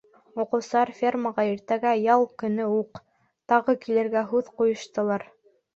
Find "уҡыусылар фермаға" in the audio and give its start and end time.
0.43-1.45